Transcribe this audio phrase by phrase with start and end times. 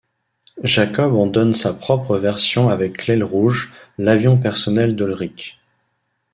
[0.63, 5.59] Jacobs en donne sa propre version avec l'Aile rouge, l'avion personnel d'Olrik.